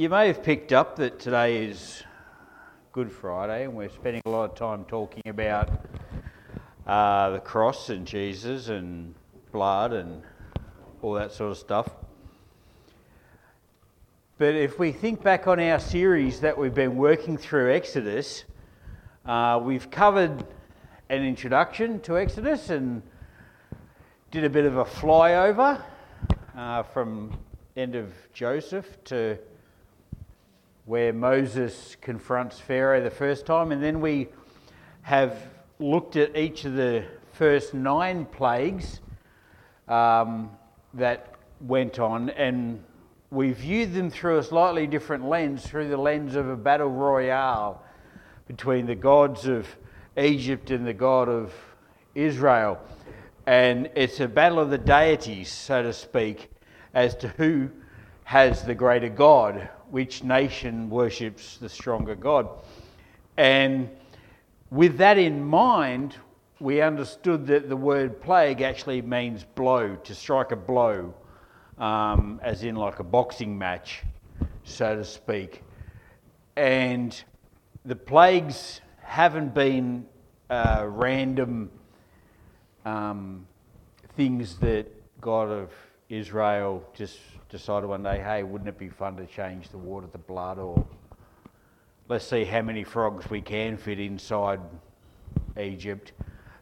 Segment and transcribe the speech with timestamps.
[0.00, 2.04] You may have picked up that today is
[2.90, 5.68] Good Friday, and we're spending a lot of time talking about
[6.86, 9.14] uh, the cross and Jesus and
[9.52, 10.22] blood and
[11.02, 11.90] all that sort of stuff.
[14.38, 18.44] But if we think back on our series that we've been working through Exodus,
[19.26, 20.46] uh, we've covered
[21.10, 23.02] an introduction to Exodus and
[24.30, 25.78] did a bit of a flyover
[26.56, 27.38] uh, from
[27.76, 29.38] end of Joseph to
[30.90, 34.26] where Moses confronts Pharaoh the first time, and then we
[35.02, 35.36] have
[35.78, 38.98] looked at each of the first nine plagues
[39.86, 40.50] um,
[40.94, 42.82] that went on, and
[43.30, 47.80] we viewed them through a slightly different lens, through the lens of a battle royale
[48.48, 49.68] between the gods of
[50.18, 51.54] Egypt and the God of
[52.16, 52.80] Israel.
[53.46, 56.50] And it's a battle of the deities, so to speak,
[56.94, 57.70] as to who
[58.24, 62.48] has the greater God, which nation worships the stronger God.
[63.36, 63.90] And
[64.70, 66.16] with that in mind,
[66.60, 71.14] we understood that the word plague actually means blow, to strike a blow,
[71.78, 74.02] um, as in like a boxing match,
[74.64, 75.62] so to speak.
[76.56, 77.20] And
[77.84, 80.06] the plagues haven't been
[80.50, 81.70] uh, random
[82.84, 83.46] um,
[84.16, 84.86] things that
[85.20, 85.70] God of
[86.10, 90.18] Israel just decided one day, hey, wouldn't it be fun to change the water to
[90.18, 90.58] blood?
[90.58, 90.84] Or
[92.08, 94.58] let's see how many frogs we can fit inside
[95.58, 96.12] Egypt.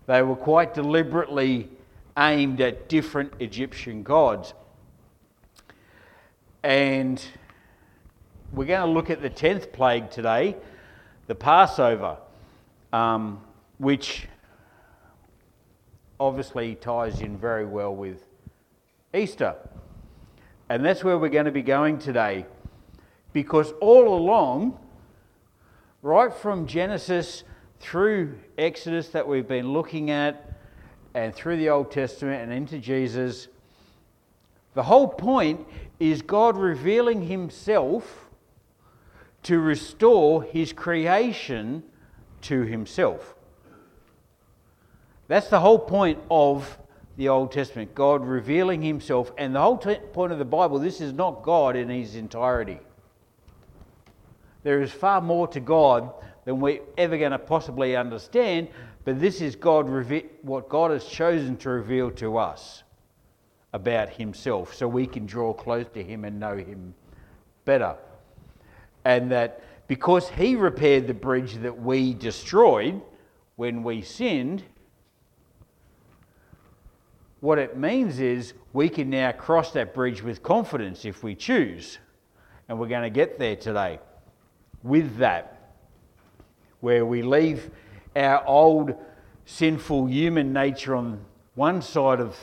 [0.07, 1.71] They were quite deliberately
[2.19, 4.53] aimed at different Egyptian gods.
[6.63, 7.23] And
[8.53, 10.57] we're going to look at the 10th plague today,
[11.27, 12.19] the Passover,
[12.93, 13.41] um,
[13.79, 14.29] which
[16.21, 18.28] obviously ties in very well with
[19.15, 19.55] Easter.
[20.69, 22.47] And that's where we're going to be going today.
[23.33, 24.79] Because all along,
[26.03, 27.45] right from Genesis
[27.81, 30.45] through Exodus that we've been looking at,
[31.15, 33.49] and through the Old Testament and into Jesus,
[34.75, 35.67] the whole point
[35.99, 38.29] is God revealing Himself
[39.45, 41.83] to restore His creation
[42.43, 43.35] to Himself.
[45.29, 46.79] That's the whole point of
[47.19, 49.33] the Old Testament, God revealing Himself.
[49.37, 52.79] And the whole t- point of the Bible, this is not God in His entirety.
[54.63, 56.13] There is far more to God
[56.45, 58.69] than we're ever going to possibly understand,
[59.05, 62.85] but this is God reve- what God has chosen to reveal to us
[63.73, 66.95] about Himself so we can draw close to Him and know Him
[67.65, 67.97] better.
[69.05, 73.03] And that because He repaired the bridge that we destroyed
[73.57, 74.63] when we sinned,
[77.41, 81.99] what it means is we can now cross that bridge with confidence if we choose.
[82.69, 84.01] And we're going to get there today
[84.83, 85.73] with that,
[86.81, 87.71] where we leave
[88.17, 88.95] our old
[89.47, 91.21] sinful human nature on
[91.55, 92.37] one side of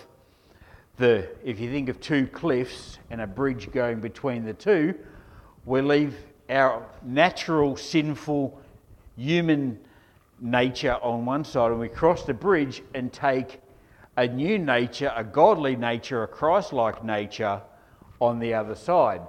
[0.98, 4.96] the, if you think of two cliffs and a bridge going between the two,
[5.66, 6.16] we leave
[6.50, 8.60] our natural sinful
[9.18, 9.80] human
[10.40, 13.60] nature on one side and we cross the bridge and take
[14.18, 17.62] a new nature, a godly nature, a Christ like nature
[18.20, 19.22] on the other side.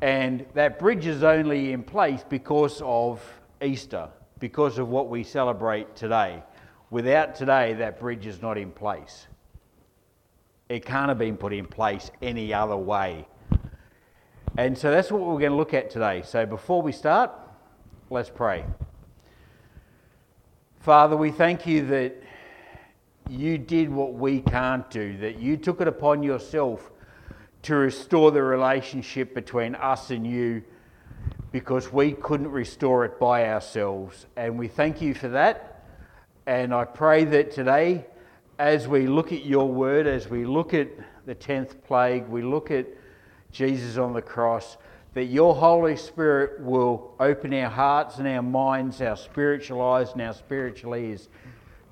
[0.00, 3.22] And that bridge is only in place because of
[3.62, 6.42] Easter, because of what we celebrate today.
[6.90, 9.26] Without today, that bridge is not in place.
[10.68, 13.26] It can't have been put in place any other way.
[14.56, 16.22] And so that's what we're going to look at today.
[16.24, 17.30] So before we start,
[18.10, 18.64] let's pray.
[20.80, 22.21] Father, we thank you that
[23.28, 26.90] you did what we can't do, that you took it upon yourself
[27.62, 30.62] to restore the relationship between us and you
[31.52, 34.26] because we couldn't restore it by ourselves.
[34.36, 35.84] And we thank you for that.
[36.46, 38.06] And I pray that today,
[38.58, 40.88] as we look at your word, as we look at
[41.26, 42.86] the 10th plague, we look at
[43.52, 44.76] Jesus on the cross,
[45.14, 50.22] that your Holy Spirit will open our hearts and our minds, our spiritual eyes and
[50.22, 51.28] our spiritual ears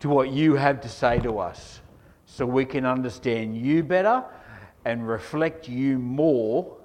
[0.01, 1.81] to what you have to say to us
[2.25, 4.25] so we can understand you better
[4.85, 6.77] and reflect you more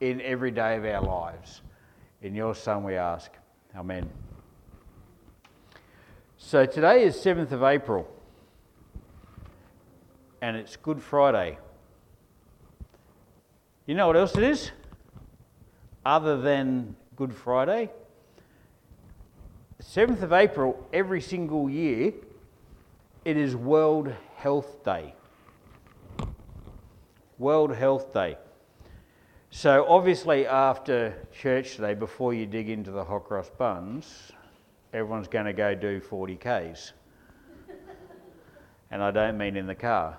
[0.00, 1.62] in every day of our lives.
[2.22, 3.32] In your Son we ask.
[3.76, 4.08] Amen.
[6.38, 8.08] So today is 7th of April
[10.40, 11.58] and it's Good Friday.
[13.86, 14.70] You know what else it is?
[16.04, 17.90] Other than Good Friday?
[19.82, 22.12] 7th of April every single year
[23.24, 25.14] it is World Health Day.
[27.38, 28.36] World Health Day.
[29.50, 34.32] So, obviously, after church today, before you dig into the hot cross buns,
[34.92, 36.92] everyone's going to go do 40 Ks.
[38.90, 40.18] and I don't mean in the car.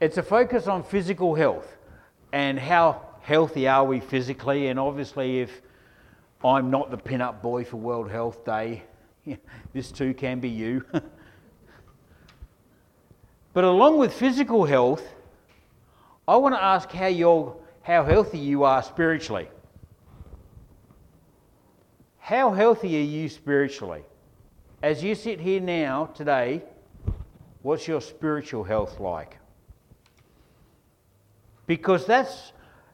[0.00, 1.76] It's a focus on physical health
[2.32, 4.68] and how healthy are we physically.
[4.68, 5.62] And obviously, if
[6.42, 8.82] I'm not the pin-up boy for World Health Day,
[9.72, 10.84] this too can be you.
[13.52, 15.02] but along with physical health,
[16.26, 19.48] I want to ask how, you're, how healthy you are spiritually.
[22.18, 24.02] How healthy are you spiritually?
[24.82, 26.62] As you sit here now, today,
[27.62, 29.38] what's your spiritual health like?
[31.66, 32.52] Because that's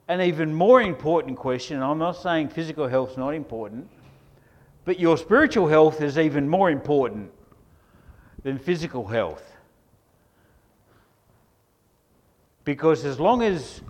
[0.08, 1.82] an even more important question.
[1.82, 3.88] I'm not saying physical health is not important,
[4.86, 7.32] but your spiritual health is even more important
[8.44, 9.42] than physical health.
[12.64, 13.80] Because as long as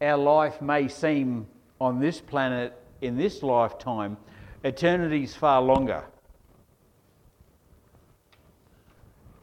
[0.00, 1.46] our life may seem
[1.80, 4.16] on this planet in this lifetime,
[4.64, 6.04] eternity is far longer.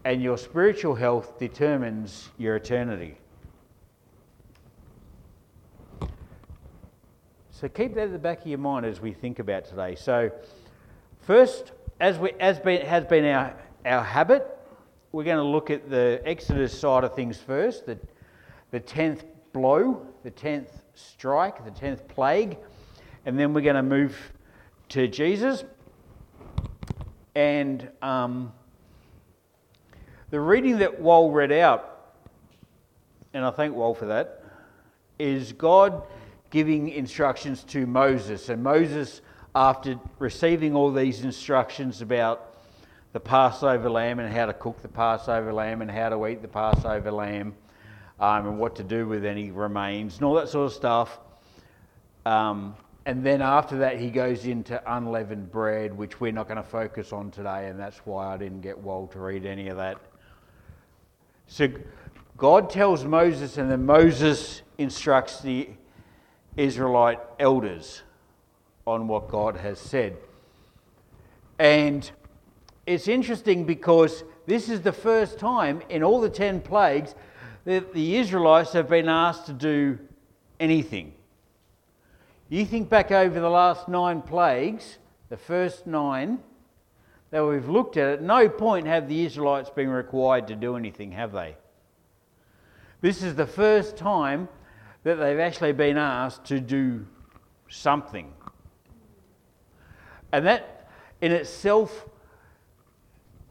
[0.04, 3.18] And your spiritual health determines your eternity.
[7.52, 9.96] So keep that at the back of your mind as we think about today.
[9.96, 10.32] So,
[11.22, 14.48] first, as, we, as been, has been our, our habit,
[15.12, 17.86] we're going to look at the Exodus side of things first.
[17.86, 17.98] The,
[18.72, 19.24] the 10th
[19.54, 22.58] blow, the 10th strike, the 10th plague,
[23.26, 24.16] and then we're going to move
[24.90, 25.64] to Jesus.
[27.36, 28.52] And um,
[30.30, 32.16] the reading that Wal read out,
[33.34, 34.44] and I thank Wal for that,
[35.20, 36.04] is God
[36.50, 38.50] giving instructions to Moses.
[38.50, 39.22] And Moses,
[39.54, 42.56] after receiving all these instructions about
[43.14, 46.48] the Passover lamb and how to cook the Passover lamb and how to eat the
[46.48, 47.54] Passover lamb,
[48.20, 51.20] um, and what to do with any remains and all that sort of stuff.
[52.26, 52.76] Um,
[53.06, 57.12] and then after that, he goes into unleavened bread, which we're not going to focus
[57.12, 59.98] on today, and that's why I didn't get Wal to read any of that.
[61.48, 61.68] So
[62.38, 65.70] God tells Moses, and then Moses instructs the
[66.56, 68.04] Israelite elders
[68.86, 70.18] on what God has said.
[71.60, 72.10] And
[72.86, 77.16] it's interesting because this is the first time in all the 10 plagues
[77.66, 80.00] that the Israelites have been asked to do
[80.60, 81.14] anything.
[82.50, 84.98] You think back over the last nine plagues,
[85.30, 86.40] the first nine
[87.30, 91.14] that we've looked at, at no point have the Israelites been required to do anything,
[91.14, 91.56] have they?
[93.00, 94.50] This is the first time
[95.04, 97.06] that they've actually been asked to do
[97.70, 98.34] something.
[100.32, 100.90] And that
[101.22, 102.06] in itself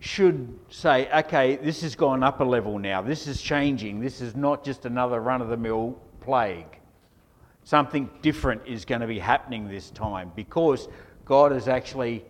[0.00, 3.02] should say, okay, this has gone up a level now.
[3.02, 4.00] This is changing.
[4.00, 6.78] This is not just another run of the mill plague.
[7.64, 10.88] Something different is going to be happening this time because
[11.26, 12.24] God is actually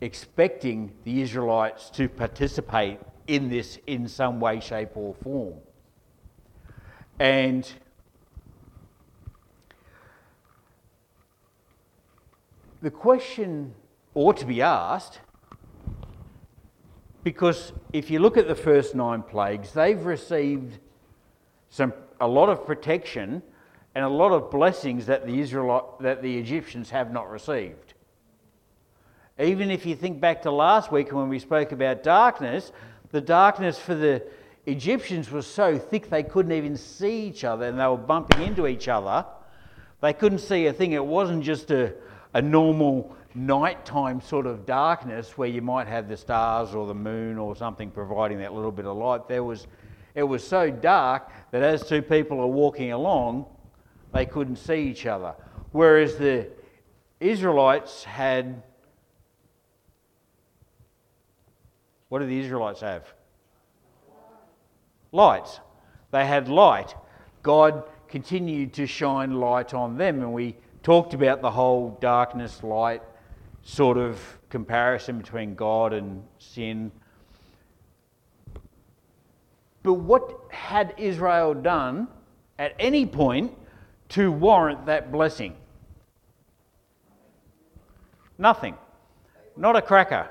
[0.00, 5.54] expecting the Israelites to participate in this in some way, shape, or form.
[7.18, 7.70] And
[12.82, 13.74] the question
[14.14, 15.20] ought to be asked
[17.22, 20.78] because if you look at the first nine plagues, they've received
[21.68, 23.42] some, a lot of protection
[23.94, 27.94] and a lot of blessings that the, Israelite, that the Egyptians have not received.
[29.38, 32.72] Even if you think back to last week when we spoke about darkness,
[33.10, 34.22] the darkness for the
[34.66, 38.66] Egyptians was so thick they couldn't even see each other and they were bumping into
[38.66, 39.26] each other.
[40.00, 40.92] They couldn't see a thing.
[40.92, 41.94] It wasn't just a,
[42.34, 47.38] a normal nighttime sort of darkness where you might have the stars or the moon
[47.38, 49.28] or something providing that little bit of light.
[49.28, 49.66] There was,
[50.14, 53.46] it was so dark that as two people are walking along,
[54.12, 55.34] they couldn't see each other.
[55.72, 56.48] Whereas the
[57.20, 58.62] Israelites had.
[62.08, 63.12] What did the Israelites have?
[65.12, 65.60] Lights.
[66.10, 66.94] They had light.
[67.42, 73.02] God continued to shine light on them, and we talked about the whole darkness light
[73.62, 74.18] sort of
[74.48, 76.90] comparison between God and sin.
[79.82, 82.08] But what had Israel done
[82.58, 83.56] at any point
[84.10, 85.56] to warrant that blessing?
[88.38, 88.76] Nothing.
[89.56, 90.28] Not a cracker.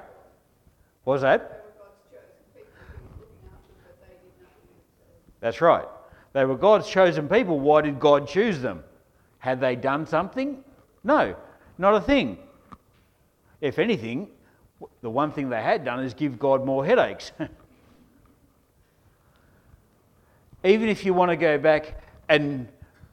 [1.05, 1.65] Was that?
[5.39, 5.85] That's right.
[6.33, 7.59] They were God's chosen people.
[7.59, 8.83] Why did God choose them?
[9.39, 10.63] Had they done something?
[11.03, 11.35] No,
[11.77, 12.37] not a thing.
[13.61, 14.29] If anything,
[15.01, 17.31] the one thing they had done is give God more headaches.
[20.63, 22.67] even if you want to go back and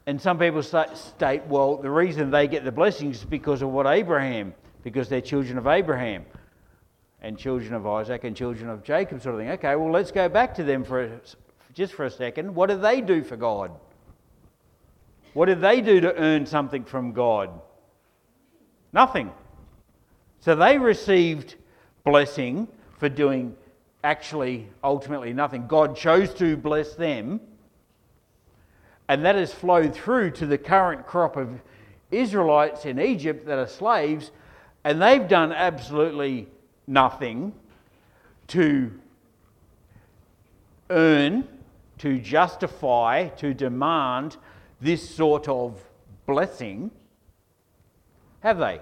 [0.05, 3.85] and some people state, well, the reason they get the blessings is because of what
[3.85, 6.25] Abraham, because they're children of Abraham
[7.21, 9.49] and children of Isaac and children of Jacob, sort of thing.
[9.49, 11.19] Okay, well, let's go back to them for a,
[11.73, 12.55] just for a second.
[12.55, 13.71] What did they do for God?
[15.37, 17.51] What did they do to earn something from God?
[18.91, 19.29] Nothing.
[20.39, 21.53] So they received
[22.03, 22.67] blessing
[22.97, 23.55] for doing
[24.03, 25.67] actually ultimately nothing.
[25.67, 27.39] God chose to bless them,
[29.07, 31.61] and that has flowed through to the current crop of
[32.09, 34.31] Israelites in Egypt that are slaves,
[34.83, 36.47] and they've done absolutely
[36.87, 37.53] nothing
[38.47, 38.91] to
[40.89, 41.47] earn,
[41.99, 44.37] to justify, to demand
[44.79, 45.81] this sort of
[46.25, 46.91] blessing.
[48.41, 48.79] Have they?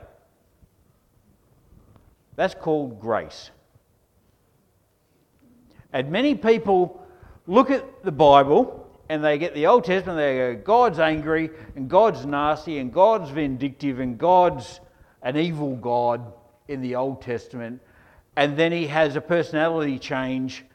[2.36, 3.52] That's called grace.
[5.94, 7.02] And many people
[7.48, 11.52] look at the Bible and they get the Old Testament, and they go, God's angry
[11.76, 14.80] and God's nasty and God's vindictive and God's
[15.22, 16.34] an evil God
[16.68, 17.82] in the Old Testament.
[18.36, 20.66] And then he has a personality change.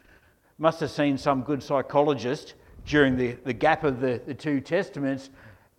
[0.59, 2.55] Must have seen some good psychologist
[2.87, 5.31] during the, the gap of the, the two testaments.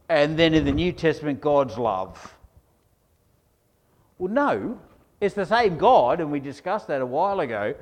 [0.09, 2.35] And then in the New Testament, God's love.
[4.17, 4.79] Well, no,
[5.19, 7.75] it's the same God, and we discussed that a while ago.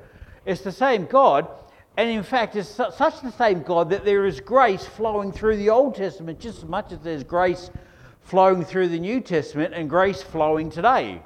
[0.46, 1.48] It's the same God,
[1.96, 5.70] and in fact, it's such the same God that there is grace flowing through the
[5.70, 7.70] Old Testament just as much as there's grace
[8.22, 11.20] flowing through the New Testament and grace flowing today.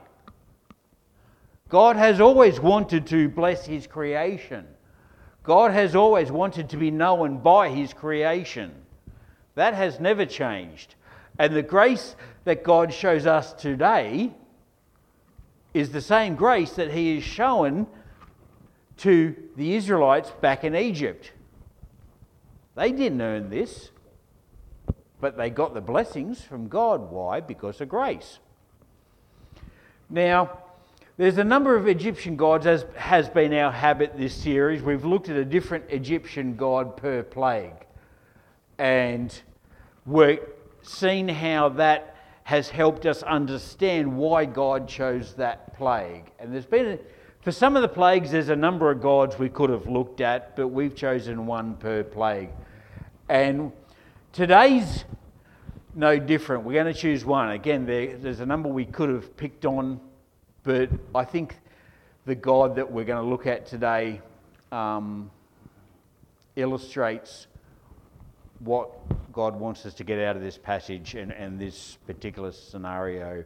[1.69, 4.67] God has always wanted to bless His creation.
[5.45, 8.73] God has always wanted to be known by His creation.
[9.55, 10.95] That has never changed.
[11.39, 14.33] And the grace that God shows us today
[15.75, 17.87] is the same grace that He has shown
[18.99, 21.33] to the Israelites back in Egypt.
[22.75, 23.91] They didn't earn this,
[25.21, 27.11] but they got the blessings from God.
[27.11, 27.41] Why?
[27.41, 28.39] Because of grace.
[30.09, 30.59] Now,
[31.17, 34.83] there's a number of Egyptian gods, as has been our habit this series.
[34.83, 37.85] We've looked at a different Egyptian god per plague
[38.79, 39.43] and
[40.07, 40.41] we've
[40.83, 46.31] seen how that has helped us understand why God chose that plague.
[46.39, 46.99] And there's been
[47.41, 50.57] for some of the plagues, there's a number of gods we could have looked at,
[50.57, 52.49] but we've chosen one per plague.
[53.29, 53.71] And
[54.33, 55.05] today's
[55.95, 56.65] no different.
[56.65, 57.51] We're going to choose one.
[57.51, 60.01] Again, there, there's a number we could have picked on,
[60.65, 61.57] but I think
[62.25, 64.21] the God that we're going to look at today
[64.73, 65.31] um,
[66.57, 67.47] illustrates
[68.61, 68.91] what
[69.33, 73.45] God wants us to get out of this passage and, and this particular scenario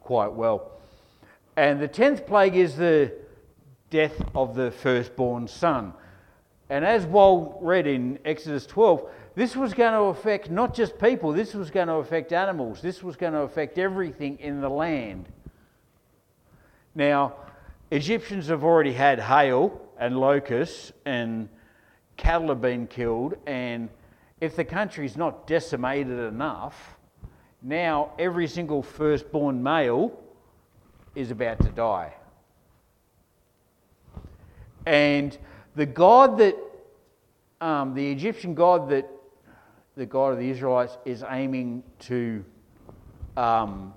[0.00, 0.72] quite well.
[1.56, 3.12] And the tenth plague is the
[3.90, 5.92] death of the firstborn son.
[6.70, 11.32] And as Wal read in Exodus 12, this was going to affect not just people,
[11.32, 15.28] this was going to affect animals, this was going to affect everything in the land.
[16.96, 17.34] Now,
[17.90, 21.50] Egyptians have already had hail and locusts, and
[22.16, 23.90] cattle have been killed, and
[24.40, 26.96] if the country's not decimated enough,
[27.60, 30.18] now every single firstborn male
[31.14, 32.14] is about to die.
[34.86, 35.36] And
[35.74, 36.56] the God that,
[37.60, 39.06] um, the Egyptian God that
[39.96, 42.42] the God of the Israelites is aiming to
[43.36, 43.92] um,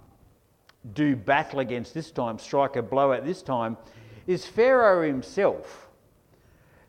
[0.94, 3.78] do battle against this time, strike a blow at this time,
[4.28, 5.88] is Pharaoh himself.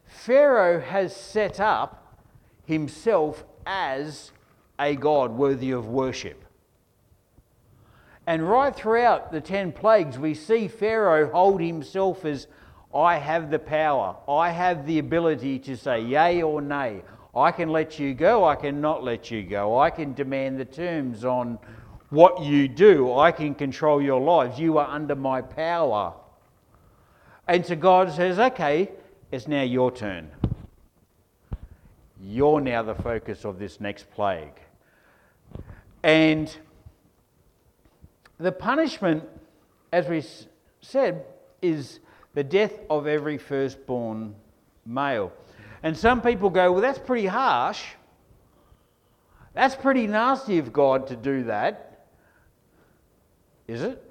[0.04, 2.18] Pharaoh has set up
[2.64, 4.32] himself as
[4.78, 6.44] a God worthy of worship.
[8.26, 12.46] And right throughout the ten plagues, we see Pharaoh hold himself as
[12.94, 14.16] I have the power.
[14.28, 17.02] I have the ability to say yay or nay.
[17.34, 19.78] I can let you go, I cannot let you go.
[19.78, 21.58] I can demand the terms on
[22.10, 23.16] what you do.
[23.16, 24.58] I can control your lives.
[24.58, 26.12] You are under my power.
[27.48, 28.90] And so God says, okay,
[29.32, 30.30] it's now your turn.
[32.22, 34.60] You're now the focus of this next plague.
[36.02, 36.54] And
[38.38, 39.24] the punishment,
[39.92, 40.24] as we
[40.80, 41.24] said,
[41.62, 42.00] is
[42.34, 44.34] the death of every firstborn
[44.84, 45.32] male.
[45.82, 47.82] And some people go, well, that's pretty harsh.
[49.54, 51.89] That's pretty nasty of God to do that.
[53.70, 54.02] Is it?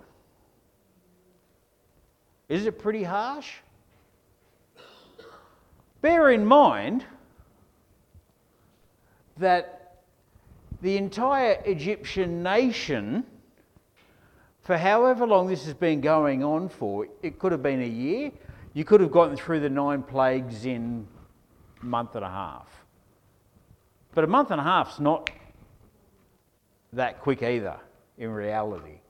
[2.47, 3.55] Is it pretty harsh?
[5.99, 7.03] Bear in mind
[9.35, 9.97] that
[10.81, 13.25] the entire Egyptian nation
[14.61, 18.31] for however long this has been going on for, it could have been a year.
[18.71, 21.05] You could have gotten through the nine plagues in
[21.81, 22.69] a month and a half.
[24.15, 25.29] But a month and a half's not
[26.93, 27.77] that quick either
[28.17, 29.01] in reality.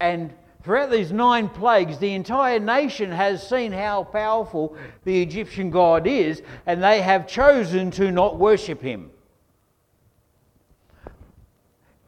[0.00, 6.06] And throughout these nine plagues, the entire nation has seen how powerful the Egyptian God
[6.06, 9.10] is, and they have chosen to not worship him.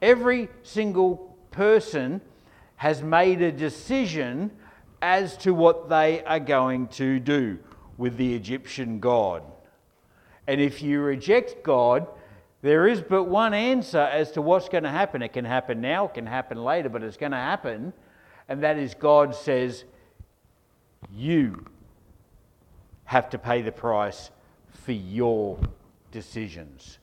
[0.02, 2.20] Every single person
[2.76, 4.50] has made a decision
[5.02, 7.58] as to what they are going to do
[7.98, 9.42] with the Egyptian God.
[10.46, 12.06] And if you reject God,
[12.62, 15.22] there is but one answer as to what's going to happen.
[15.22, 17.92] It can happen now, it can happen later, but it's going to happen.
[18.48, 19.84] And that is God says,
[21.14, 21.64] You
[23.04, 24.30] have to pay the price
[24.72, 25.58] for your
[26.12, 26.98] decisions,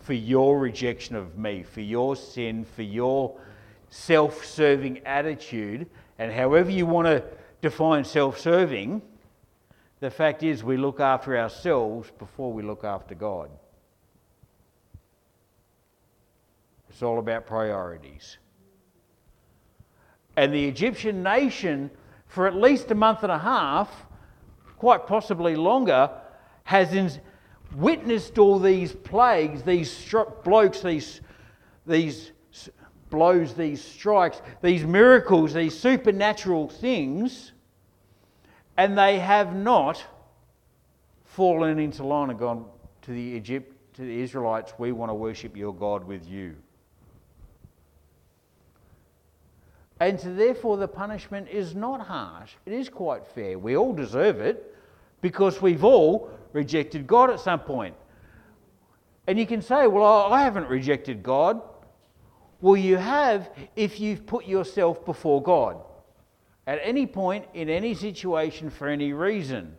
[0.00, 3.38] for your rejection of me, for your sin, for your
[3.90, 5.86] self serving attitude.
[6.18, 7.22] And however you want to
[7.60, 9.02] define self serving,
[10.00, 13.50] the fact is we look after ourselves before we look after God.
[16.98, 18.38] It's all about priorities.
[20.36, 21.92] And the Egyptian nation,
[22.26, 23.88] for at least a month and a half,
[24.78, 26.10] quite possibly longer,
[26.64, 27.20] has
[27.76, 30.12] witnessed all these plagues, these
[30.42, 31.20] blokes, these,
[31.86, 32.32] these
[33.10, 37.52] blows, these strikes, these miracles, these supernatural things,
[38.76, 40.04] and they have not
[41.22, 42.64] fallen into line and gone
[43.02, 46.56] to the Egypt, to the Israelites, we want to worship your God with you.
[50.00, 52.52] And so, therefore, the punishment is not harsh.
[52.66, 53.58] It is quite fair.
[53.58, 54.74] We all deserve it
[55.20, 57.96] because we've all rejected God at some point.
[59.26, 61.60] And you can say, Well, I haven't rejected God.
[62.60, 65.78] Well, you have if you've put yourself before God
[66.68, 69.74] at any point, in any situation, for any reason.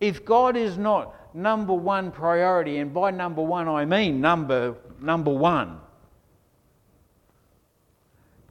[0.00, 5.30] If God is not number one priority, and by number one I mean number, number
[5.30, 5.80] one,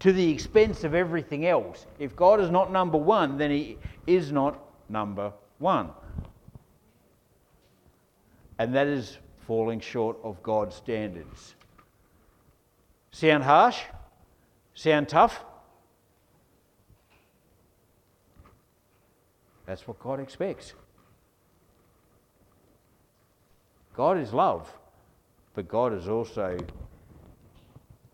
[0.05, 1.87] to the expense of everything else.
[1.97, 5.89] If God is not number one, then He is not number one.
[8.59, 11.55] And that is falling short of God's standards.
[13.09, 13.81] Sound harsh?
[14.75, 15.43] Sound tough?
[19.65, 20.75] That's what God expects.
[23.95, 24.71] God is love,
[25.55, 26.59] but God is also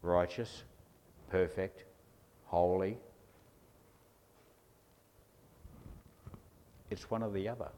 [0.01, 0.63] righteous
[1.31, 1.85] perfect,
[2.51, 2.97] holy.
[6.89, 7.69] It's one or the other.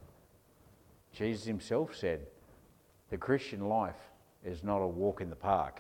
[1.14, 2.26] Jesus himself said,
[3.12, 4.10] the Christian life
[4.44, 5.80] is not a walk in the park.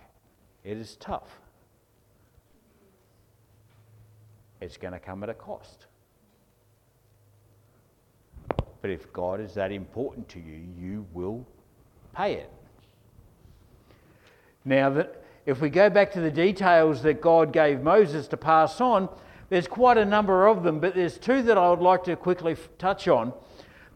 [0.63, 1.39] It is tough.
[4.61, 5.87] It's going to come at a cost.
[8.81, 11.43] But if God is that important to you, you will
[12.15, 12.51] pay it.
[14.63, 18.79] Now, that if we go back to the details that God gave Moses to pass
[18.79, 19.09] on,
[19.49, 22.55] there's quite a number of them, but there's two that I would like to quickly
[22.77, 23.33] touch on.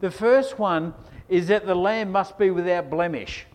[0.00, 0.94] The first one
[1.28, 3.46] is that the lamb must be without blemish.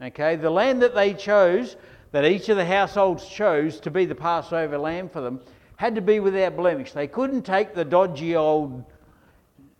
[0.00, 1.76] Okay, the land that they chose,
[2.12, 5.40] that each of the households chose to be the Passover lamb for them,
[5.76, 6.92] had to be without blemish.
[6.92, 8.84] They couldn't take the dodgy old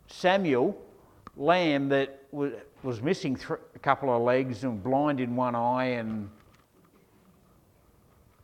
[0.07, 0.77] Samuel
[1.37, 3.39] lamb that was missing
[3.75, 6.29] a couple of legs and blind in one eye and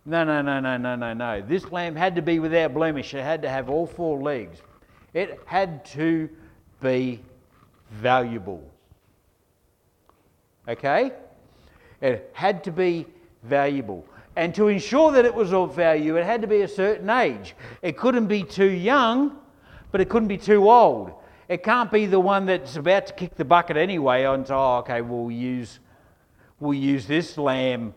[0.05, 1.41] no, no, no, no, no, no, no.
[1.41, 3.13] This lamb had to be without blemish.
[3.13, 4.59] It had to have all four legs.
[5.13, 6.29] It had to
[6.81, 7.21] be
[7.89, 8.63] valuable.
[10.67, 11.11] Okay?
[12.01, 13.07] It had to be
[13.43, 14.05] valuable.
[14.35, 17.55] And to ensure that it was of value, it had to be a certain age.
[17.81, 19.37] It couldn't be too young,
[19.91, 21.13] but it couldn't be too old.
[21.47, 25.01] It can't be the one that's about to kick the bucket anyway and oh, okay,
[25.01, 25.79] we'll use,
[26.59, 27.93] we'll use this lamb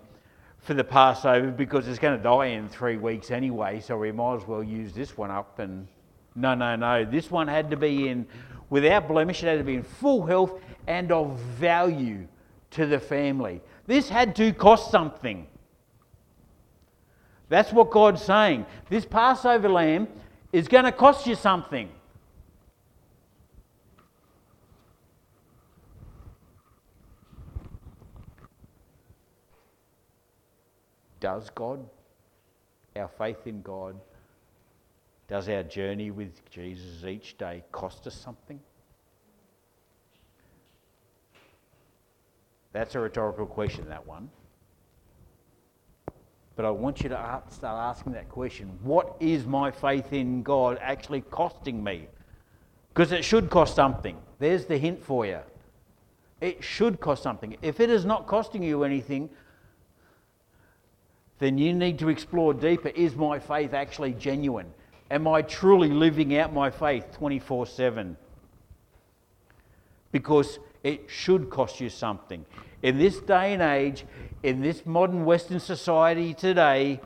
[0.68, 4.35] for the Passover because it's going to die in three weeks anyway, so we might
[4.35, 5.59] as well use this one up.
[5.61, 5.88] And
[6.35, 7.07] no, no, no.
[7.07, 8.26] This one had to be in
[8.68, 12.28] without blemish, it had to be in full health and of value
[12.72, 13.62] to the family.
[13.87, 15.46] This had to cost something.
[17.48, 18.66] That's what God's saying.
[18.90, 20.07] This Passover lamb
[20.52, 21.88] is going to cost you something.
[31.20, 31.85] Does God,
[32.96, 33.96] our faith in God,
[35.28, 38.59] does our journey with Jesus each day cost us something?
[42.72, 44.31] That's a rhetorical question, that one.
[46.57, 50.78] But I want you to start asking that question what is my faith in God
[50.83, 52.09] actually costing me?
[52.88, 54.16] Because it should cost something.
[54.38, 55.38] There's the hint for you.
[56.40, 57.57] It should cost something.
[57.62, 59.31] If it is not costing you anything,
[61.38, 62.88] then you need to explore deeper.
[62.88, 64.72] Is my faith actually genuine?
[65.11, 68.16] Am I truly living out my faith 24 7?
[70.11, 72.44] Because it should cost you something.
[72.83, 74.05] In this day and age,
[74.42, 77.01] in this modern Western society today,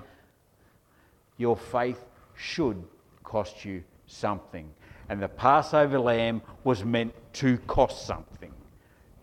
[1.36, 2.04] your faith
[2.36, 2.82] should
[3.24, 4.68] cost you something.
[5.08, 8.52] And the Passover lamb was meant to cost something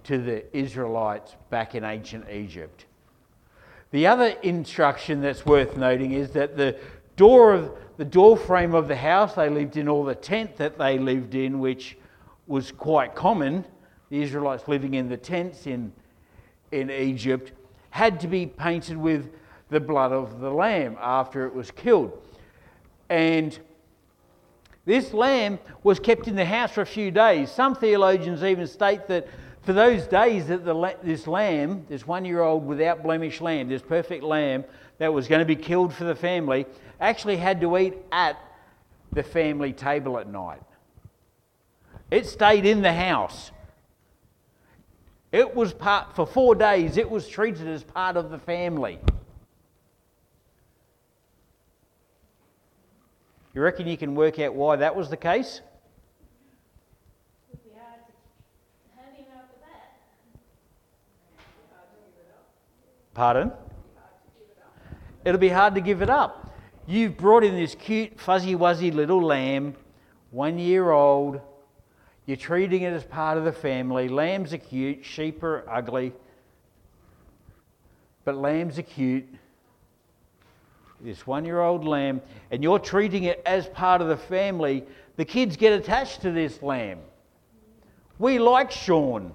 [0.04, 2.86] to the Israelites back in ancient Egypt.
[3.92, 6.78] The other instruction that's worth noting is that the
[7.16, 10.78] door of the door frame of the house they lived in, or the tent that
[10.78, 11.98] they lived in, which
[12.48, 13.66] was quite common,
[14.10, 15.92] the Israelites living in the tents in,
[16.72, 17.52] in Egypt,
[17.90, 19.30] had to be painted with
[19.70, 22.18] the blood of the lamb after it was killed.
[23.10, 23.58] And
[24.86, 27.52] this lamb was kept in the house for a few days.
[27.52, 29.28] Some theologians even state that
[29.70, 33.84] for those days that the, this lamb, this one year old without blemish lamb, this
[33.84, 34.64] perfect lamb
[34.98, 36.66] that was going to be killed for the family,
[37.00, 38.36] actually had to eat at
[39.12, 40.64] the family table at night.
[42.10, 43.52] It stayed in the house.
[45.32, 48.98] It was part, for four days, it was treated as part of the family.
[53.54, 55.62] You reckon you can work out why that was the case?
[63.20, 63.52] Pardon?
[65.26, 66.56] It'll be hard to give it up.
[66.88, 69.76] You've brought in this cute, fuzzy wuzzy little lamb,
[70.32, 71.42] one year old.
[72.26, 74.08] You're treating it as part of the family.
[74.08, 76.14] Lambs are cute, sheep are ugly.
[78.24, 79.28] But lambs are cute.
[81.02, 84.86] This one year old lamb, and you're treating it as part of the family.
[85.18, 87.00] The kids get attached to this lamb.
[88.18, 89.34] We like Shaun.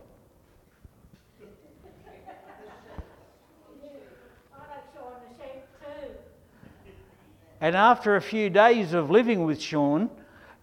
[7.65, 10.11] And after a few days of living with Shaun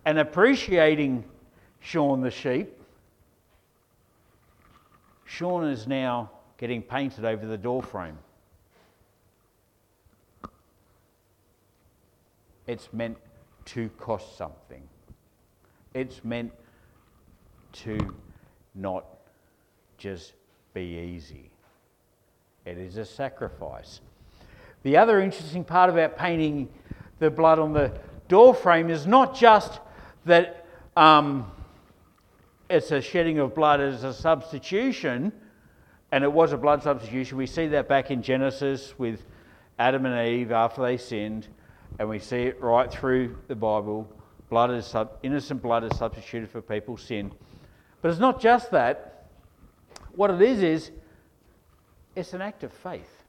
[0.05, 1.23] and appreciating
[1.79, 2.79] Shaun the sheep,
[5.25, 8.19] Shaun is now getting painted over the doorframe.
[12.67, 13.17] It's meant
[13.65, 14.83] to cost something.
[15.95, 16.51] It's meant
[17.81, 17.97] to
[18.75, 19.05] not
[19.97, 20.33] just
[20.75, 21.49] be easy.
[22.63, 24.01] It is a sacrifice.
[24.83, 26.69] The other interesting part about painting
[27.21, 27.93] the blood on the
[28.27, 29.79] door frame is not just
[30.25, 30.65] that
[30.97, 31.49] um,
[32.67, 35.31] it's a shedding of blood as a substitution,
[36.11, 37.37] and it was a blood substitution.
[37.37, 39.23] We see that back in Genesis with
[39.77, 41.47] Adam and Eve after they sinned,
[41.99, 44.11] and we see it right through the Bible.
[44.49, 47.31] Blood is sub- innocent blood is substituted for people's sin.
[48.01, 49.27] But it's not just that.
[50.15, 50.91] What it is is
[52.15, 53.23] it's an act of faith.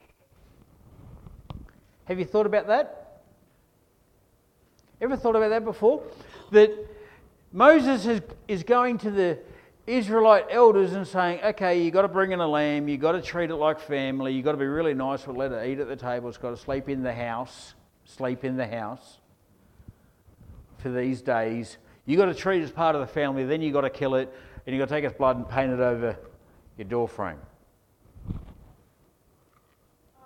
[2.06, 3.01] Have you thought about that?
[5.02, 6.00] Ever thought about that before?
[6.52, 6.70] That
[7.52, 9.38] Moses is, is going to the
[9.84, 13.20] Israelite elders and saying, okay, you've got to bring in a lamb, you've got to
[13.20, 15.88] treat it like family, you've got to be really nice with let it eat at
[15.88, 19.18] the table, it's got to sleep in the house, sleep in the house
[20.78, 21.78] for these days.
[22.06, 24.14] You've got to treat it as part of the family, then you've got to kill
[24.14, 24.32] it,
[24.64, 26.16] and you've got to take its blood and paint it over
[26.78, 27.40] your door frame.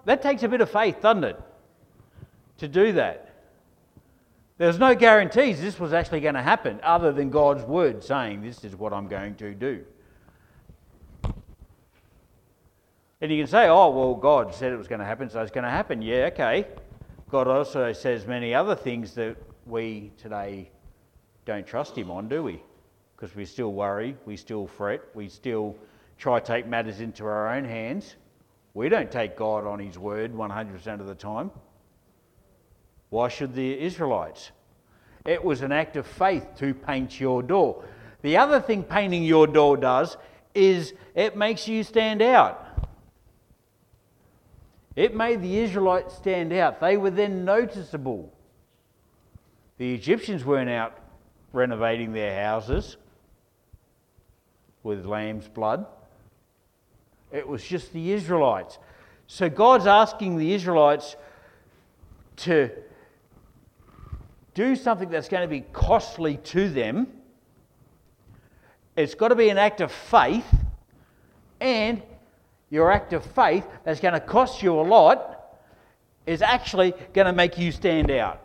[0.04, 1.40] That takes a bit of faith, doesn't it?
[2.58, 3.25] To do that.
[4.58, 8.64] There's no guarantees this was actually going to happen other than God's word saying, This
[8.64, 9.84] is what I'm going to do.
[13.20, 15.50] And you can say, Oh, well, God said it was going to happen, so it's
[15.50, 16.00] going to happen.
[16.00, 16.66] Yeah, okay.
[17.30, 20.70] God also says many other things that we today
[21.44, 22.62] don't trust Him on, do we?
[23.14, 25.76] Because we still worry, we still fret, we still
[26.18, 28.16] try to take matters into our own hands.
[28.72, 31.50] We don't take God on His word 100% of the time.
[33.10, 34.50] Why should the Israelites?
[35.24, 37.84] It was an act of faith to paint your door.
[38.22, 40.16] The other thing painting your door does
[40.54, 42.62] is it makes you stand out.
[44.94, 46.80] It made the Israelites stand out.
[46.80, 48.32] They were then noticeable.
[49.78, 50.98] The Egyptians weren't out
[51.52, 52.96] renovating their houses
[54.82, 55.86] with lamb's blood.
[57.30, 58.78] It was just the Israelites.
[59.26, 61.16] So God's asking the Israelites
[62.36, 62.70] to
[64.56, 67.06] do something that's going to be costly to them.
[68.96, 70.46] It's got to be an act of faith,
[71.60, 72.02] and
[72.70, 75.58] your act of faith that's going to cost you a lot
[76.24, 78.42] is actually going to make you stand out.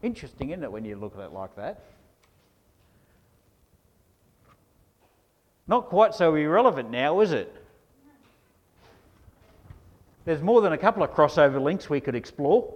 [0.00, 1.84] Interesting, isn't it, when you look at it like that?
[5.68, 7.61] Not quite so irrelevant now, is it?
[10.24, 12.72] There's more than a couple of crossover links we could explore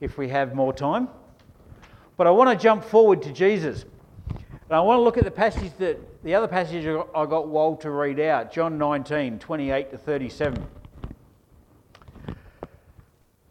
[0.00, 1.08] if we have more time.
[2.16, 3.84] But I want to jump forward to Jesus.
[4.28, 7.76] And I want to look at the passage that the other passage I got Wal
[7.78, 10.66] to read out, John 19, 28 to 37.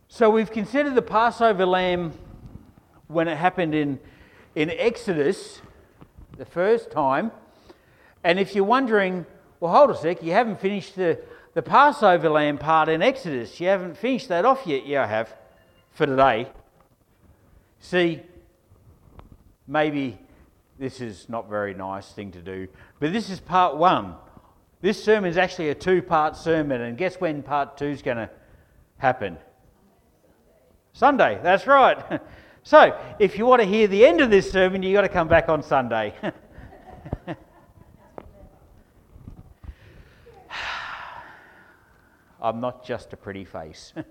[0.08, 2.14] So we've considered the Passover lamb
[3.08, 4.00] when it happened in,
[4.56, 5.62] in Exodus
[6.38, 7.32] the first time.
[8.24, 9.26] And if you're wondering,
[9.60, 11.20] well, hold a sec, you haven't finished the,
[11.54, 13.60] the Passover lamb part in Exodus.
[13.60, 14.86] You haven't finished that off yet.
[14.86, 15.36] Yeah, I have
[15.92, 16.48] for today.
[17.80, 18.22] See,
[19.68, 20.18] maybe
[20.80, 22.68] this is not very nice thing to do,
[23.00, 24.16] but this is part one.
[24.82, 28.18] This sermon is actually a two part sermon, and guess when part two is going
[28.18, 28.30] to
[28.98, 29.38] happen?
[30.94, 32.22] Sunday, that's right.
[32.64, 35.28] So, if you want to hear the end of this sermon, you've got to come
[35.28, 36.14] back on Sunday.
[42.42, 43.94] I'm not just a pretty face.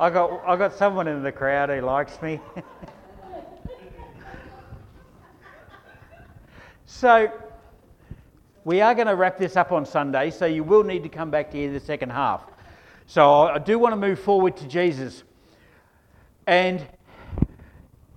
[0.00, 2.40] I got, I got someone in the crowd who likes me.
[6.86, 7.32] so,
[8.64, 11.30] we are going to wrap this up on Sunday, so you will need to come
[11.30, 12.42] back to hear the second half.
[13.06, 15.22] So, I do want to move forward to Jesus.
[16.46, 16.86] And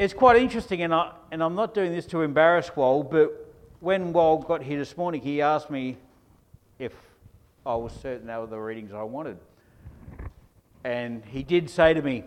[0.01, 4.11] it's quite interesting, and, I, and I'm not doing this to embarrass Wal, but when
[4.13, 5.95] Wal got here this morning, he asked me
[6.79, 6.91] if
[7.67, 9.37] I was certain they were the readings I wanted.
[10.83, 12.23] And he did say to me,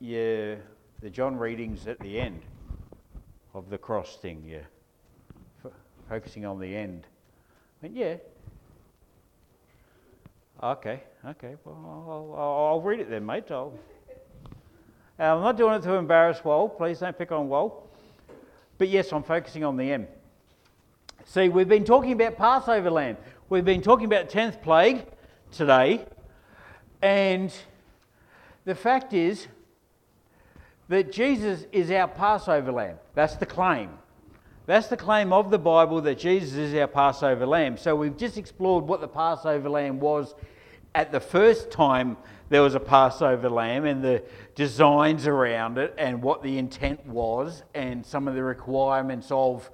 [0.00, 0.54] Yeah,
[1.02, 2.40] the John readings at the end
[3.52, 4.60] of the cross thing, yeah.
[5.62, 5.72] F-
[6.08, 7.06] focusing on the end.
[7.82, 8.14] I went, Yeah.
[10.62, 11.76] Okay, okay, well,
[12.08, 13.50] I'll, I'll, I'll read it then, mate.
[13.50, 13.74] I'll...
[15.20, 16.68] Uh, I'm not doing it to embarrass Wal.
[16.68, 17.88] Please don't pick on Wal.
[18.78, 20.06] But yes, I'm focusing on the M.
[21.24, 23.16] See, we've been talking about Passover lamb.
[23.48, 25.04] We've been talking about 10th plague
[25.50, 26.06] today.
[27.02, 27.52] And
[28.64, 29.48] the fact is
[30.88, 32.98] that Jesus is our Passover lamb.
[33.14, 33.90] That's the claim.
[34.66, 37.76] That's the claim of the Bible that Jesus is our Passover lamb.
[37.76, 40.36] So we've just explored what the Passover lamb was
[40.94, 42.16] at the first time
[42.48, 44.22] there was a Passover lamb and the
[44.54, 49.70] designs around it and what the intent was and some of the requirements of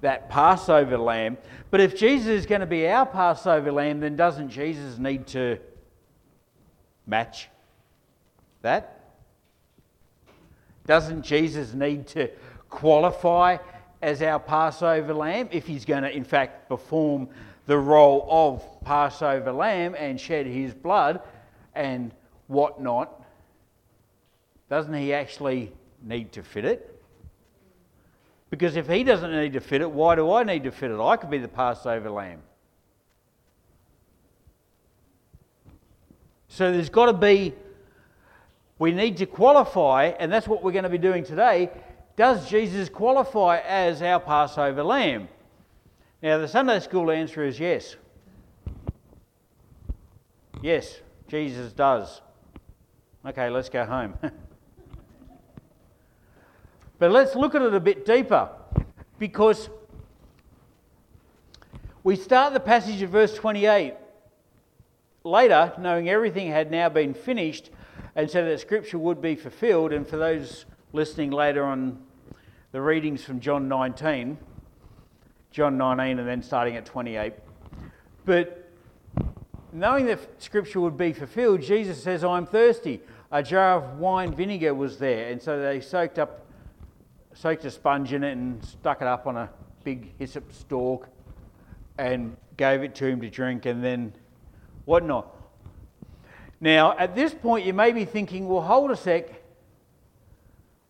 [0.00, 1.38] that Passover lamb.
[1.70, 5.58] But if Jesus is going to be our Passover lamb, then doesn't Jesus need to
[7.06, 7.48] match
[8.62, 9.14] that?
[10.86, 12.30] Doesn't Jesus need to
[12.68, 13.58] qualify
[14.02, 17.28] as our Passover lamb if he's going to, in fact, perform
[17.66, 21.20] the role of Passover lamb and shed his blood
[21.78, 22.12] and
[22.48, 23.24] whatnot?
[24.68, 26.94] Doesn't he actually need to fit it?
[28.50, 31.00] Because if he doesn't need to fit it, why do I need to fit it?
[31.00, 32.42] I could be the Passover lamb.
[36.48, 37.54] So there's got to be,
[38.78, 41.70] we need to qualify, and that's what we're going to be doing today.
[42.16, 45.28] Does Jesus qualify as our Passover lamb?
[46.22, 47.96] Now, the Sunday school answer is yes.
[50.60, 52.20] Yes, Jesus does.
[53.24, 54.14] Okay, let's go home.
[56.98, 58.48] but let's look at it a bit deeper
[59.18, 59.68] because
[62.02, 63.94] we start the passage of verse 28
[65.24, 67.70] later, knowing everything had now been finished,
[68.16, 69.92] and so that Scripture would be fulfilled.
[69.92, 70.64] And for those
[70.94, 71.98] listening later on
[72.72, 74.38] the readings from John 19,
[75.50, 77.34] John 19, and then starting at 28.
[78.24, 78.57] But
[79.72, 83.00] knowing that Scripture would be fulfilled, Jesus says, I'm thirsty.
[83.30, 86.46] A jar of wine vinegar was there, and so they soaked up,
[87.34, 89.50] soaked a sponge in it and stuck it up on a
[89.84, 91.08] big hyssop stalk
[91.98, 94.12] and gave it to him to drink, and then
[94.84, 95.34] whatnot.
[96.60, 99.42] Now, at this point, you may be thinking, well, hold a sec.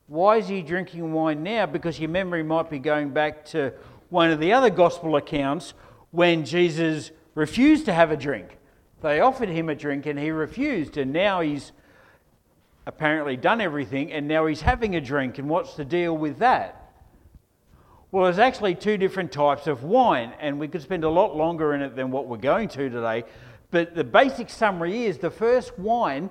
[0.07, 1.67] Why is he drinking wine now?
[1.67, 3.75] Because your memory might be going back to
[4.09, 5.75] one of the other gospel accounts
[6.11, 8.57] when Jesus refused to have a drink.
[9.01, 11.73] They offered him a drink and he refused, and now he's
[12.87, 15.39] apparently done everything and now he's having a drink.
[15.39, 16.93] And what's the deal with that?
[18.11, 21.75] Well, there's actually two different types of wine, and we could spend a lot longer
[21.75, 23.25] in it than what we're going to today.
[23.71, 26.31] But the basic summary is the first wine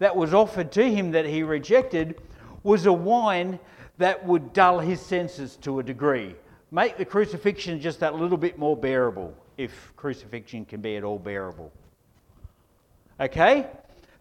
[0.00, 2.20] that was offered to him that he rejected
[2.62, 3.58] was a wine
[3.96, 6.34] that would dull his senses to a degree,
[6.70, 11.18] make the crucifixion just that little bit more bearable, if crucifixion can be at all
[11.18, 11.72] bearable.
[13.20, 13.66] Okay?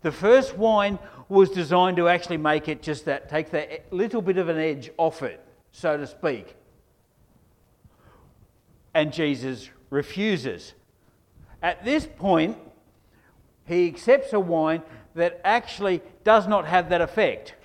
[0.02, 4.38] The first wine was designed to actually make it just that, take that little bit
[4.38, 5.40] of an edge off it,
[5.72, 6.56] so to speak.
[8.94, 10.74] And Jesus refuses.
[11.62, 12.58] At this point,
[13.66, 14.84] he accepts a wine
[15.16, 17.56] that actually does not have that effect.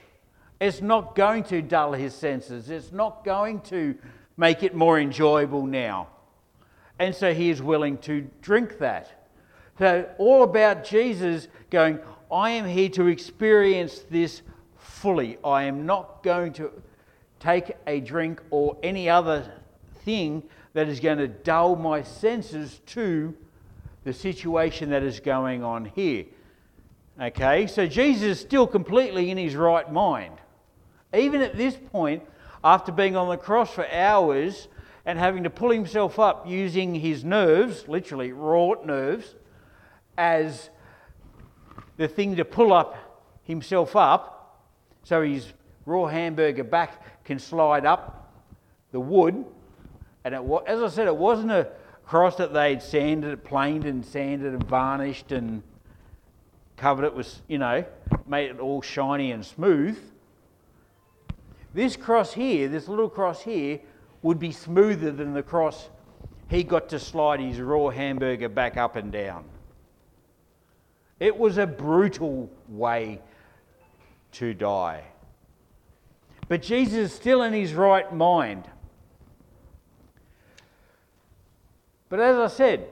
[0.60, 3.96] It's not going to dull his senses, it's not going to
[4.36, 6.08] make it more enjoyable now.
[6.98, 9.17] And so he is willing to drink that.
[9.78, 12.00] So, all about Jesus going,
[12.32, 14.42] I am here to experience this
[14.76, 15.38] fully.
[15.44, 16.72] I am not going to
[17.38, 19.52] take a drink or any other
[20.04, 23.34] thing that is going to dull my senses to
[24.02, 26.24] the situation that is going on here.
[27.20, 30.34] Okay, so Jesus is still completely in his right mind.
[31.14, 32.24] Even at this point,
[32.64, 34.66] after being on the cross for hours
[35.06, 39.36] and having to pull himself up using his nerves, literally wrought nerves,
[40.18, 40.68] as
[41.96, 42.96] the thing to pull up
[43.44, 44.60] himself up
[45.04, 45.52] so his
[45.86, 48.34] raw hamburger back can slide up
[48.92, 49.44] the wood.
[50.24, 51.68] And it, as I said, it wasn't a
[52.04, 55.62] cross that they'd sanded, it planed and sanded and varnished and
[56.76, 57.84] covered it with, you know,
[58.26, 59.98] made it all shiny and smooth.
[61.72, 63.80] This cross here, this little cross here,
[64.22, 65.90] would be smoother than the cross
[66.50, 69.44] he got to slide his raw hamburger back up and down.
[71.20, 73.20] It was a brutal way
[74.32, 75.02] to die.
[76.48, 78.64] But Jesus is still in his right mind.
[82.08, 82.88] But as I said,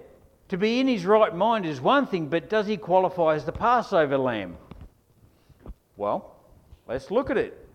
[0.48, 3.52] to be in his right mind is one thing, but does he qualify as the
[3.52, 4.56] Passover lamb?
[5.96, 6.36] Well,
[6.86, 7.66] let's look at it.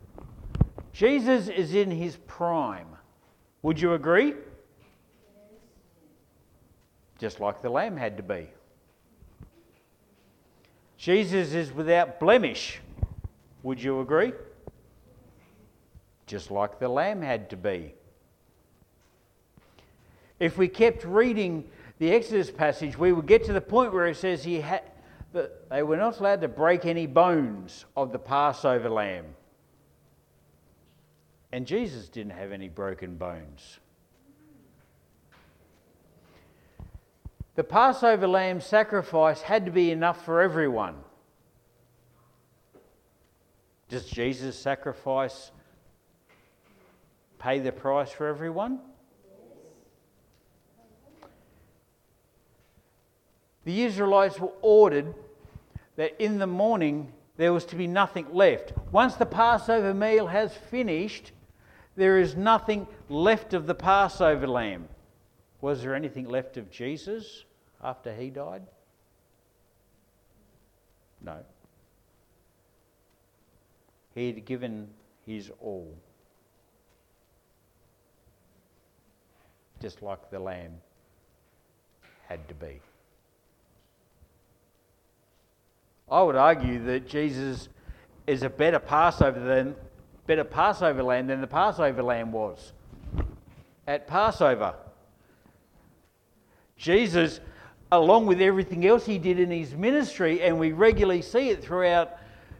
[0.93, 2.87] Jesus is in his prime.
[3.63, 4.35] Would you agree?
[7.17, 8.47] Just like the lamb had to be.
[11.01, 12.79] Jesus is without blemish.
[13.63, 14.33] Would you agree?
[16.27, 17.95] Just like the lamb had to be.
[20.39, 24.15] If we kept reading the Exodus passage, we would get to the point where it
[24.15, 24.83] says he had,
[25.33, 29.25] that they were not allowed to break any bones of the Passover lamb.
[31.51, 33.79] And Jesus didn't have any broken bones.
[37.55, 40.95] The Passover lamb sacrifice had to be enough for everyone.
[43.89, 45.51] Does Jesus' sacrifice
[47.39, 48.79] pay the price for everyone?
[53.63, 55.13] the Israelites were ordered
[55.95, 58.73] that in the morning there was to be nothing left.
[58.91, 61.31] Once the Passover meal has finished,
[61.95, 64.87] there is nothing left of the Passover lamb.
[65.61, 67.45] Was there anything left of Jesus
[67.83, 68.63] after he died?
[71.23, 71.37] No.
[74.15, 74.89] He had given
[75.25, 75.95] his all.
[79.79, 80.73] Just like the lamb
[82.27, 82.81] had to be.
[86.09, 87.69] I would argue that Jesus
[88.27, 89.75] is a better Passover than
[90.27, 92.73] better Passover lamb than the Passover lamb was
[93.87, 94.75] at Passover.
[96.81, 97.39] Jesus,
[97.91, 102.17] along with everything else he did in his ministry, and we regularly see it throughout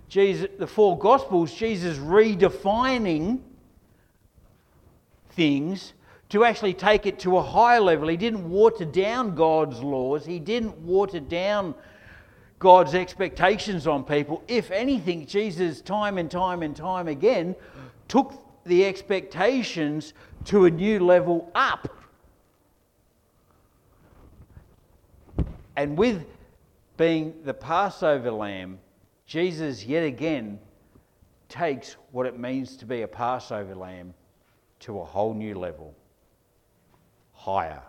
[0.09, 3.39] Jesus, the four Gospels, Jesus redefining
[5.31, 5.93] things
[6.29, 8.07] to actually take it to a higher level.
[8.07, 11.73] He didn't water down God's laws, he didn't water down
[12.59, 14.43] God's expectations on people.
[14.47, 17.55] If anything, Jesus, time and time and time again,
[18.07, 20.13] took the expectations
[20.45, 21.97] to a new level up.
[25.81, 26.27] And with
[26.95, 28.77] being the Passover lamb,
[29.25, 30.59] Jesus yet again
[31.49, 34.13] takes what it means to be a Passover lamb
[34.81, 35.95] to a whole new level,
[37.33, 37.81] higher.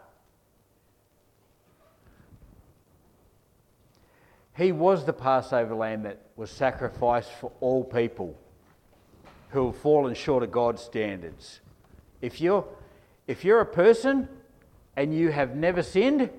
[4.57, 8.35] He was the Passover lamb that was sacrificed for all people
[9.51, 11.61] who have fallen short of God's standards.
[12.23, 12.65] If you're,
[13.27, 14.31] if you're a person
[14.97, 16.31] and you have never sinned,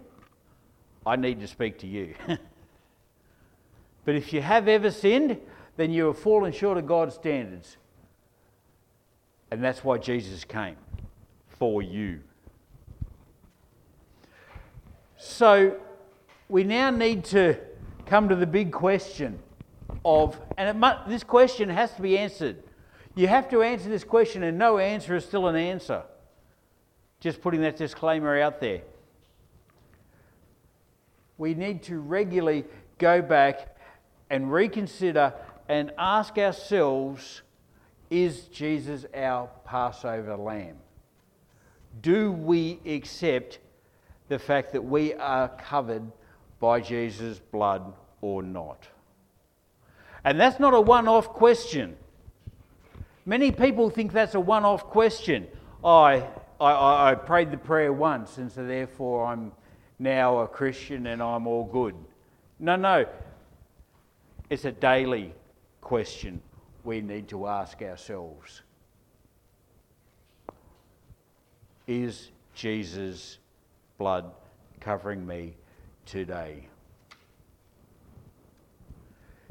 [1.05, 2.15] I need to speak to you.
[4.05, 5.37] but if you have ever sinned,
[5.75, 7.77] then you have fallen short of God's standards.
[9.51, 10.77] And that's why Jesus came
[11.47, 12.21] for you.
[15.17, 15.79] So
[16.49, 17.57] we now need to
[18.05, 19.39] come to the big question
[20.03, 22.61] of, and must, this question has to be answered.
[23.15, 26.03] You have to answer this question, and no answer is still an answer.
[27.19, 28.81] Just putting that disclaimer out there.
[31.43, 32.63] We need to regularly
[32.99, 33.75] go back
[34.29, 35.33] and reconsider
[35.67, 37.41] and ask ourselves
[38.09, 40.77] is Jesus our Passover lamb?
[42.01, 43.59] Do we accept
[44.29, 46.09] the fact that we are covered
[46.61, 48.87] by Jesus' blood or not?
[50.23, 51.97] And that's not a one off question.
[53.25, 55.49] Many people think that's a one off question.
[55.83, 56.25] I,
[56.61, 59.51] I, I prayed the prayer once, and so therefore I'm
[60.03, 61.95] now a Christian and I'm all good.
[62.59, 63.05] No, no.
[64.49, 65.33] It's a daily
[65.81, 66.41] question
[66.83, 68.61] we need to ask ourselves
[71.87, 73.39] Is Jesus'
[73.97, 74.29] blood
[74.79, 75.55] covering me
[76.05, 76.67] today?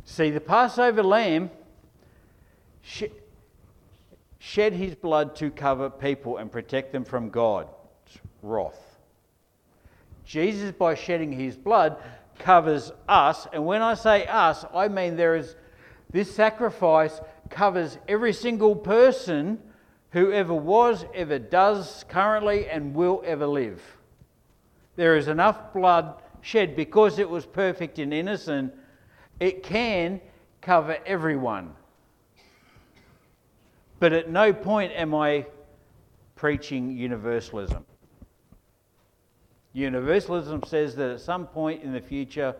[0.04, 1.50] See, the Passover lamb
[4.38, 7.68] shed his blood to cover people and protect them from God's
[8.42, 8.91] wrath.
[10.32, 11.98] Jesus, by shedding his blood,
[12.38, 13.46] covers us.
[13.52, 15.56] And when I say us, I mean there is
[16.10, 17.20] this sacrifice
[17.50, 19.58] covers every single person
[20.12, 23.82] who ever was, ever does, currently, and will ever live.
[24.96, 28.72] There is enough blood shed because it was perfect and innocent,
[29.38, 30.18] it can
[30.62, 31.74] cover everyone.
[34.00, 35.44] But at no point am I
[36.36, 37.84] preaching universalism.
[39.72, 42.54] Universalism says that at some point in the future,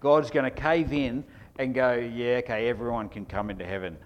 [0.00, 1.24] God's going to cave in
[1.58, 3.96] and go, yeah, okay, everyone can come into heaven.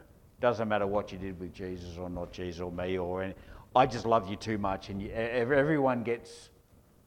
[0.41, 3.35] Doesn't matter what you did with Jesus or not Jesus or me or any,
[3.75, 6.51] I just love you too much, and you, everyone gets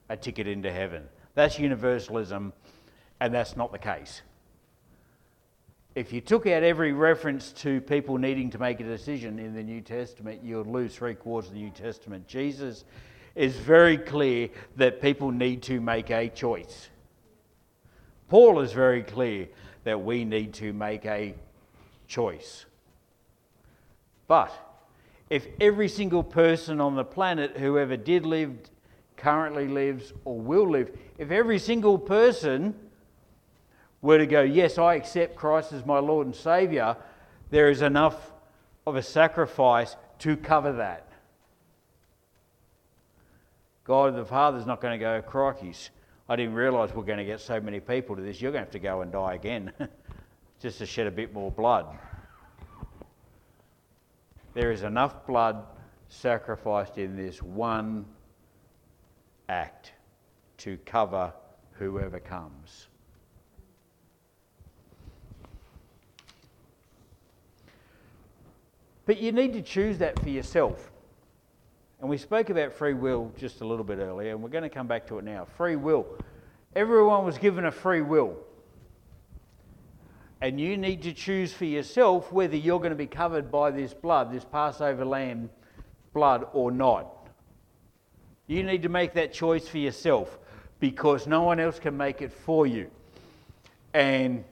[0.10, 1.04] a ticket into heaven.
[1.36, 2.54] That's universalism,
[3.20, 4.22] and that's not the case.
[5.94, 9.64] If you took out every reference to people needing to make a decision in the
[9.64, 12.28] New Testament, you'd lose three quarters of the New Testament.
[12.28, 12.84] Jesus
[13.36, 16.90] is very clear that people need to make a choice.
[18.30, 19.48] Paul is very clear
[19.84, 21.36] that we need to make a
[22.08, 22.66] choice.
[24.28, 24.52] But
[25.30, 28.54] if every single person on the planet who ever did live,
[29.18, 32.76] currently lives, or will live, if every single person
[34.02, 36.98] were to go, Yes, I accept Christ as my Lord and Saviour,
[37.50, 38.34] there is enough
[38.88, 41.08] of a sacrifice to cover that.
[43.86, 45.90] God the Father's not going to go, crikeys,
[46.28, 48.42] I didn't realise we're going to get so many people to this.
[48.42, 49.72] You're going to have to go and die again
[50.60, 51.86] just to shed a bit more blood.
[54.56, 55.64] There is enough blood
[56.08, 58.06] sacrificed in this one
[59.50, 59.94] act
[60.58, 61.32] to cover
[61.74, 62.88] whoever comes.
[69.06, 70.92] But you need to choose that for yourself.
[72.00, 74.70] And we spoke about free will just a little bit earlier, and we're going to
[74.70, 75.46] come back to it now.
[75.58, 76.06] Free will.
[76.76, 78.38] Everyone was given a free will.
[80.42, 83.94] And you need to choose for yourself whether you're going to be covered by this
[83.94, 85.50] blood, this Passover lamb
[86.14, 87.08] blood, or not.
[88.48, 90.38] You need to make that choice for yourself
[90.80, 92.92] because no one else can make it for you.
[93.94, 94.44] And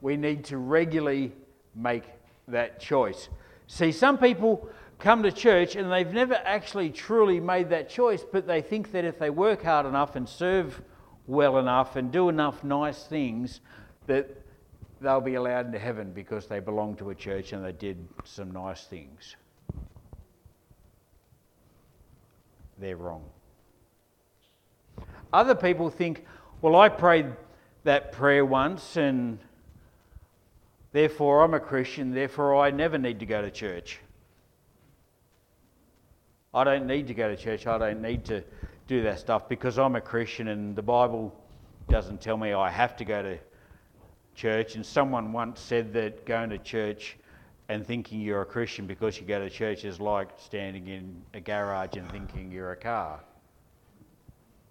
[0.00, 1.32] we need to regularly
[1.74, 2.04] make
[2.48, 3.28] that choice.
[3.66, 4.68] See, some people
[4.98, 9.04] come to church and they've never actually truly made that choice, but they think that
[9.04, 10.82] if they work hard enough and serve
[11.26, 13.60] well enough and do enough nice things,
[14.06, 14.28] that
[15.00, 18.50] they'll be allowed into heaven because they belong to a church and they did some
[18.50, 19.36] nice things.
[22.78, 23.24] They're wrong.
[25.32, 26.24] Other people think,
[26.60, 27.26] well, I prayed
[27.84, 29.38] that prayer once and
[30.92, 34.00] therefore I'm a Christian, therefore I never need to go to church.
[36.58, 37.68] I don't need to go to church.
[37.68, 38.42] I don't need to
[38.88, 41.32] do that stuff because I'm a Christian and the Bible
[41.88, 43.38] doesn't tell me I have to go to
[44.34, 44.74] church.
[44.74, 47.16] And someone once said that going to church
[47.68, 51.38] and thinking you're a Christian because you go to church is like standing in a
[51.38, 53.20] garage and thinking you're a car.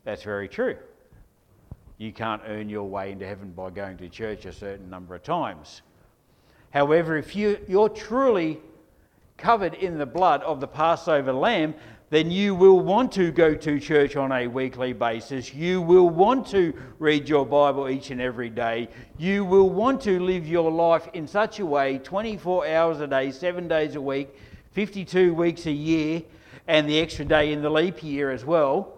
[0.03, 0.75] That's very true.
[1.99, 5.23] You can't earn your way into heaven by going to church a certain number of
[5.23, 5.83] times.
[6.71, 8.59] However, if you, you're truly
[9.37, 11.75] covered in the blood of the Passover lamb,
[12.09, 15.53] then you will want to go to church on a weekly basis.
[15.53, 18.87] You will want to read your Bible each and every day.
[19.17, 23.31] You will want to live your life in such a way 24 hours a day,
[23.31, 24.29] seven days a week,
[24.71, 26.23] 52 weeks a year,
[26.67, 28.93] and the extra day in the leap year as well.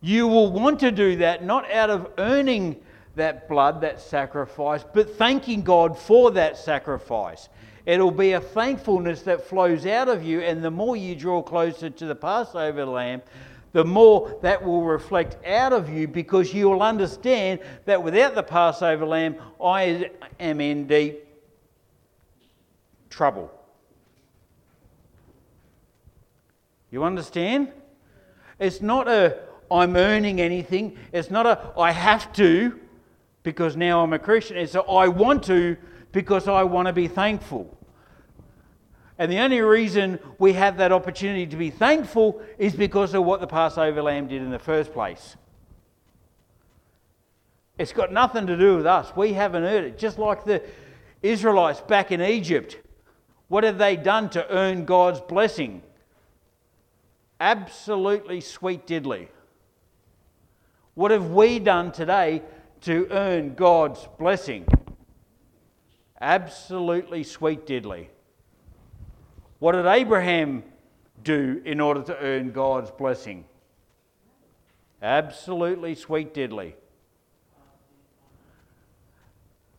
[0.00, 2.80] You will want to do that not out of earning
[3.16, 7.50] that blood, that sacrifice, but thanking God for that sacrifice.
[7.84, 11.90] It'll be a thankfulness that flows out of you, and the more you draw closer
[11.90, 13.22] to the Passover lamb,
[13.72, 18.42] the more that will reflect out of you because you will understand that without the
[18.42, 21.26] Passover lamb, I am in deep
[23.08, 23.50] trouble.
[26.90, 27.72] You understand?
[28.58, 30.98] It's not a I'm earning anything.
[31.12, 32.78] It's not a I have to
[33.42, 34.58] because now I'm a Christian.
[34.58, 35.78] It's a I want to
[36.12, 37.76] because I want to be thankful.
[39.18, 43.40] And the only reason we have that opportunity to be thankful is because of what
[43.40, 45.36] the Passover lamb did in the first place.
[47.78, 49.14] It's got nothing to do with us.
[49.16, 49.98] We haven't earned it.
[49.98, 50.62] Just like the
[51.22, 52.78] Israelites back in Egypt.
[53.48, 55.82] What have they done to earn God's blessing?
[57.40, 59.28] Absolutely sweet diddly.
[60.94, 62.42] What have we done today
[62.82, 64.66] to earn God's blessing?
[66.22, 68.06] Absolutely sweet diddly.
[69.58, 70.62] What did Abraham
[71.24, 73.44] do in order to earn God's blessing?
[75.02, 76.74] Absolutely sweet diddly.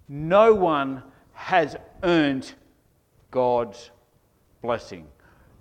[0.09, 2.53] No one has earned
[3.31, 3.91] God's
[4.61, 5.07] blessing.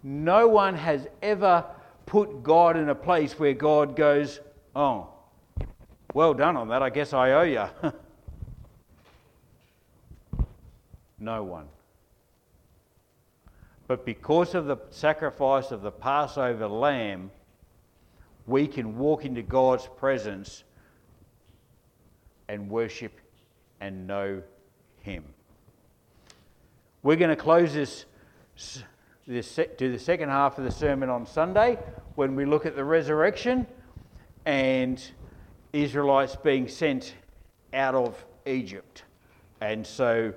[0.02, 1.64] No one has ever
[2.06, 4.40] put God in a place where God goes,
[4.74, 5.10] Oh,
[6.12, 6.82] well done on that.
[6.82, 7.92] I guess I owe you.
[11.22, 11.68] no one.
[13.86, 17.30] But because of the sacrifice of the Passover lamb,
[18.46, 20.64] we can walk into God's presence
[22.48, 23.12] and worship
[23.80, 24.42] and know
[25.00, 25.24] Him.
[27.02, 28.04] We're going to close this,
[29.26, 31.78] this do the second half of the sermon on Sunday
[32.14, 33.66] when we look at the resurrection
[34.46, 35.02] and
[35.72, 37.14] Israelites being sent
[37.74, 39.04] out of Egypt.
[39.60, 40.32] And so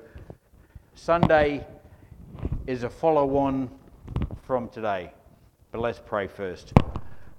[0.98, 1.68] Sunday
[2.68, 3.70] is a follow on
[4.44, 5.12] from today.
[5.72, 6.72] But let's pray first.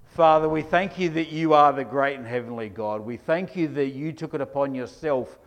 [0.05, 3.01] Father, we thank you that you are the great and heavenly God.
[3.01, 5.39] We thank you that you took it upon yourself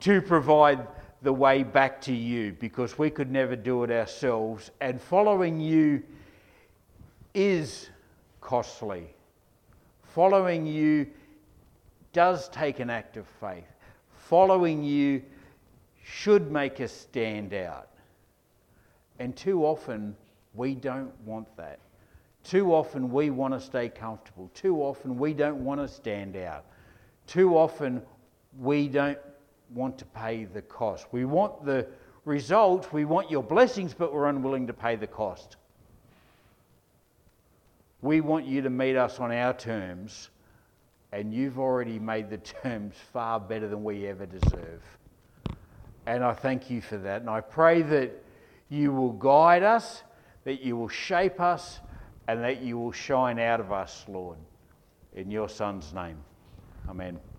[0.00, 0.86] to provide
[1.22, 4.70] the way back to you because we could never do it ourselves.
[4.80, 6.04] And following you
[7.34, 7.90] is
[8.40, 9.14] costly.
[10.14, 11.08] Following you
[12.12, 13.66] does take an act of faith.
[14.12, 15.22] Following you
[16.02, 17.88] should make us stand out.
[19.18, 20.16] And too often,
[20.54, 21.78] we don't want that.
[22.44, 24.50] Too often, we want to stay comfortable.
[24.54, 26.64] Too often, we don't want to stand out.
[27.26, 28.02] Too often,
[28.58, 29.18] we don't
[29.70, 31.06] want to pay the cost.
[31.12, 31.86] We want the
[32.24, 35.56] result, we want your blessings, but we're unwilling to pay the cost.
[38.00, 40.30] We want you to meet us on our terms,
[41.12, 44.82] and you've already made the terms far better than we ever deserve.
[46.06, 47.20] And I thank you for that.
[47.20, 48.12] And I pray that
[48.68, 50.02] you will guide us,
[50.44, 51.80] that you will shape us,
[52.26, 54.38] and that you will shine out of us, Lord.
[55.14, 56.18] In your Son's name.
[56.88, 57.31] Amen.